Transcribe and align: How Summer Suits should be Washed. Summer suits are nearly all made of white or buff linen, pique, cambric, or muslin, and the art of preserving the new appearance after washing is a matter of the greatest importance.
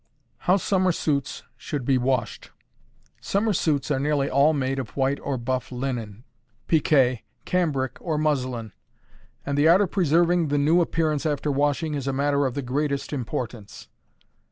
How 0.49 0.57
Summer 0.57 0.91
Suits 0.91 1.43
should 1.55 1.85
be 1.85 1.99
Washed. 1.99 2.49
Summer 3.21 3.53
suits 3.53 3.91
are 3.91 3.99
nearly 3.99 4.31
all 4.31 4.51
made 4.51 4.79
of 4.79 4.97
white 4.97 5.19
or 5.19 5.37
buff 5.37 5.71
linen, 5.71 6.23
pique, 6.67 7.21
cambric, 7.45 7.97
or 8.01 8.17
muslin, 8.17 8.71
and 9.45 9.55
the 9.59 9.67
art 9.67 9.81
of 9.81 9.91
preserving 9.91 10.47
the 10.47 10.57
new 10.57 10.81
appearance 10.81 11.23
after 11.23 11.51
washing 11.51 11.93
is 11.93 12.07
a 12.07 12.13
matter 12.13 12.47
of 12.47 12.55
the 12.55 12.63
greatest 12.63 13.13
importance. 13.13 13.89